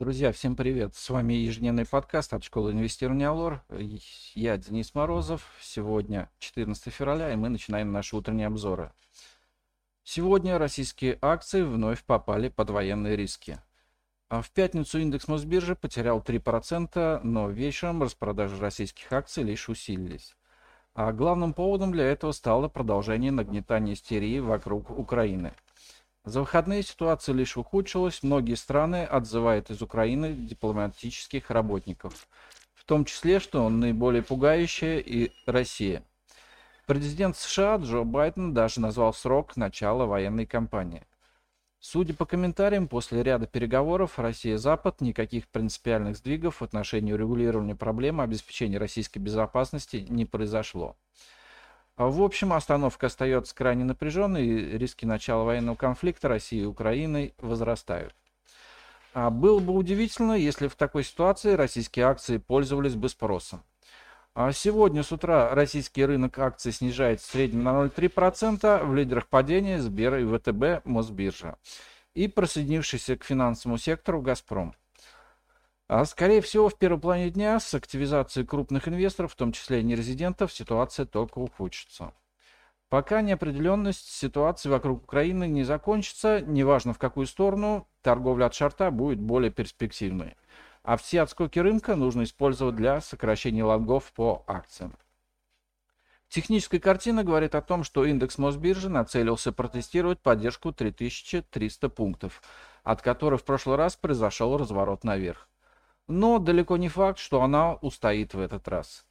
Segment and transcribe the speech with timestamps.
[0.00, 0.96] Друзья, всем привет!
[0.96, 3.62] С вами ежедневный подкаст от школы инвестирования Алор.
[4.34, 5.48] Я Денис Морозов.
[5.60, 8.90] Сегодня 14 февраля, и мы начинаем наши утренние обзоры.
[10.02, 13.60] Сегодня российские акции вновь попали под военные риски.
[14.28, 20.34] А в пятницу индекс Мосбиржи потерял 3%, но вечером распродажи российских акций лишь усилились.
[20.94, 25.52] А главным поводом для этого стало продолжение нагнетания истерии вокруг Украины–
[26.24, 32.26] за выходные ситуация лишь ухудшилась, многие страны отзывают из Украины дипломатических работников,
[32.74, 36.02] в том числе, что наиболее пугающая и Россия.
[36.86, 41.04] Президент США Джо Байден даже назвал срок начала военной кампании.
[41.78, 48.78] Судя по комментариям, после ряда переговоров Россия-Запад никаких принципиальных сдвигов в отношении урегулирования проблемы обеспечения
[48.78, 50.96] российской безопасности не произошло.
[51.96, 57.34] А в общем, остановка остается крайне напряженной, и риски начала военного конфликта России и Украины
[57.38, 58.14] возрастают.
[59.12, 63.62] А было бы удивительно, если в такой ситуации российские акции пользовались бы спросом.
[64.34, 69.80] А сегодня с утра российский рынок акций снижается в среднем на 0,3%, в лидерах падения
[69.80, 71.56] Сбер и ВТБ Мосбиржа
[72.14, 74.74] и присоединившийся к финансовому сектору «Газпром».
[75.86, 79.84] А скорее всего, в первой плане дня с активизацией крупных инвесторов, в том числе и
[79.84, 82.14] нерезидентов, ситуация только ухудшится.
[82.88, 89.20] Пока неопределенность ситуации вокруг Украины не закончится, неважно в какую сторону, торговля от шарта будет
[89.20, 90.36] более перспективной.
[90.84, 94.96] А все отскоки рынка нужно использовать для сокращения лонгов по акциям.
[96.28, 102.42] Техническая картина говорит о том, что индекс Мосбиржи нацелился протестировать поддержку 3300 пунктов,
[102.82, 105.48] от которой в прошлый раз произошел разворот наверх
[106.08, 109.04] но далеко не факт, что она устоит в этот раз.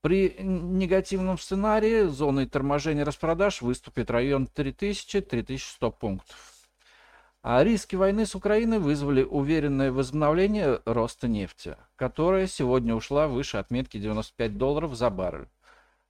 [0.00, 6.54] При негативном сценарии зоной торможения распродаж выступит район 3000-3100 пунктов.
[7.42, 13.98] А риски войны с Украиной вызвали уверенное возобновление роста нефти, которая сегодня ушла выше отметки
[13.98, 15.48] 95 долларов за баррель.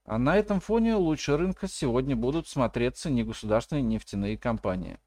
[0.05, 4.98] А на этом фоне лучше рынка сегодня будут смотреться негосударственные нефтяные компании.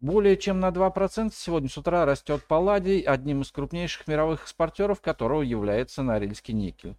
[0.00, 5.42] Более чем на 2% сегодня с утра растет палладий, одним из крупнейших мировых экспортеров которого
[5.42, 6.96] является Норильский никель.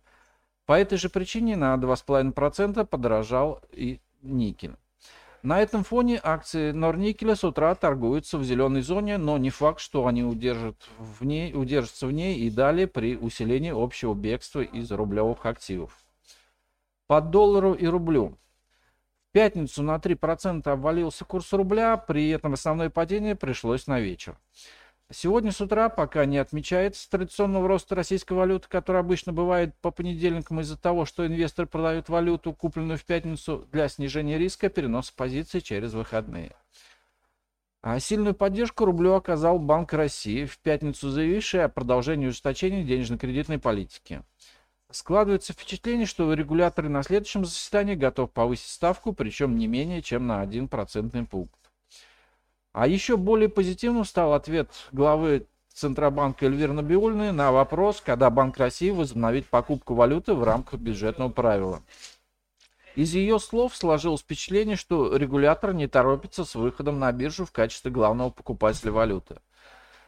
[0.66, 4.76] По этой же причине на 2,5% подорожал и никель.
[5.46, 10.08] На этом фоне акции Норникеля с утра торгуются в зеленой зоне, но не факт, что
[10.08, 15.46] они удержат в ней, удержатся в ней и далее при усилении общего бегства из рублевых
[15.46, 16.04] активов.
[17.06, 18.40] По доллару и рублю
[19.36, 24.38] пятницу на 3% обвалился курс рубля, при этом основное падение пришлось на вечер.
[25.12, 30.62] Сегодня с утра пока не отмечается традиционного роста российской валюты, который обычно бывает по понедельникам
[30.62, 35.92] из-за того, что инвесторы продают валюту, купленную в пятницу, для снижения риска переноса позиций через
[35.92, 36.56] выходные.
[37.82, 44.24] А сильную поддержку рублю оказал Банк России, в пятницу заявивший о продолжении ужесточения денежно-кредитной политики.
[44.96, 50.40] Складывается впечатление, что регулятор на следующем заседании готов повысить ставку, причем не менее чем на
[50.40, 51.60] 1 процентный пункт.
[52.72, 58.90] А еще более позитивным стал ответ главы Центробанка Эльвиры Набиульны на вопрос, когда Банк России
[58.90, 61.84] возобновит покупку валюты в рамках бюджетного правила.
[62.96, 67.92] Из ее слов сложилось впечатление, что регулятор не торопится с выходом на биржу в качестве
[67.92, 69.42] главного покупателя валюты.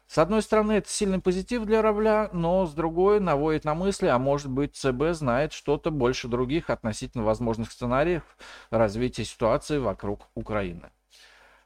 [0.08, 4.18] С одной стороны, это сильный позитив для рубля, но с другой наводит на мысли, а
[4.18, 8.24] может быть ЦБ знает что-то больше других относительно возможных сценариев
[8.70, 10.92] развития ситуации вокруг Украины.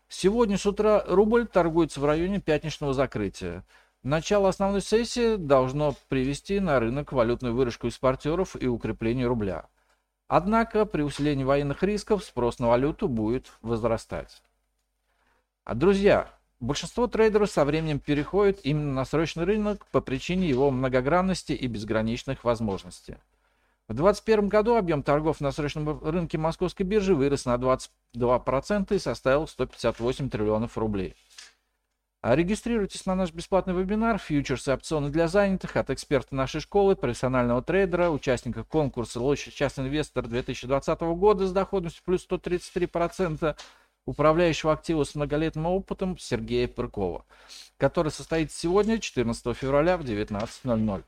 [0.10, 3.64] Сегодня с утра рубль торгуется в районе пятничного закрытия.
[4.02, 9.68] Начало основной сессии должно привести на рынок валютную выручку экспортеров и укрепление рубля.
[10.28, 14.42] Однако при усилении военных рисков спрос на валюту будет возрастать.
[15.64, 16.28] А, друзья,
[16.62, 22.44] Большинство трейдеров со временем переходят именно на срочный рынок по причине его многогранности и безграничных
[22.44, 23.16] возможностей.
[23.88, 29.48] В 2021 году объем торгов на срочном рынке московской биржи вырос на 22% и составил
[29.48, 31.16] 158 триллионов рублей.
[32.22, 36.96] А регистрируйтесь на наш бесплатный вебинар «Фьючерсы и опционы для занятых» от эксперта нашей школы,
[36.96, 43.58] профессионального трейдера, участника конкурса «Лучший частный инвестор 2020 года» с доходностью плюс 133%,
[44.06, 47.26] управляющего актива с многолетним опытом Сергея Пыркова,
[47.78, 51.04] который состоится сегодня, 14 февраля в 19.00.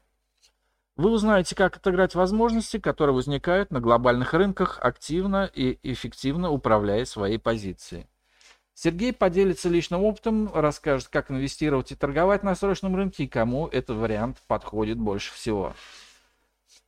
[0.95, 7.40] Вы узнаете, как отыграть возможности, которые возникают на глобальных рынках, активно и эффективно управляя своей
[7.40, 8.06] позицией.
[8.75, 13.98] Сергей поделится личным опытом, расскажет, как инвестировать и торговать на срочном рынке и кому этот
[13.98, 15.74] вариант подходит больше всего.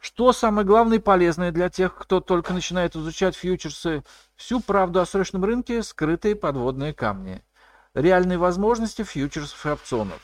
[0.05, 4.03] Что самое главное и полезное для тех, кто только начинает изучать фьючерсы?
[4.35, 7.41] Всю правду о срочном рынке, скрытые подводные камни.
[7.95, 10.21] Реальные возможности фьючерсов и опционов.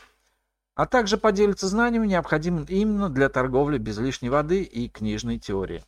[0.76, 5.82] а также поделится знаниями, необходимыми именно для торговли без лишней воды и книжной теории.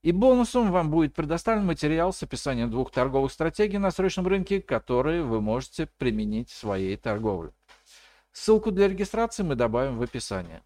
[0.00, 5.22] И бонусом вам будет предоставлен материал с описанием двух торговых стратегий на срочном рынке, которые
[5.22, 7.52] вы можете применить в своей торговле.
[8.32, 10.62] Ссылку для регистрации мы добавим в описание.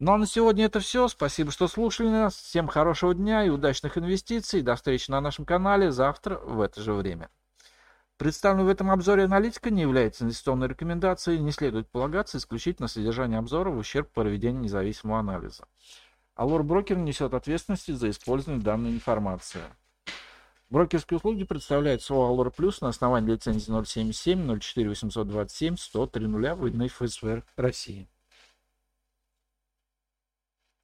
[0.00, 1.06] Ну а на сегодня это все.
[1.06, 2.34] Спасибо, что слушали нас.
[2.34, 4.62] Всем хорошего дня и удачных инвестиций.
[4.62, 7.30] До встречи на нашем канале завтра в это же время.
[8.16, 13.70] Представленная в этом обзоре аналитика не является инвестиционной рекомендацией не следует полагаться исключительно содержание обзора
[13.70, 15.64] в ущерб проведению независимого анализа.
[16.34, 19.62] Алор Брокер несет ответственность за использование данной информации.
[20.70, 27.44] Брокерские услуги представляют СО Алор Плюс на основании лицензии 077 04 827 103 выданной ФСВР
[27.56, 28.08] России.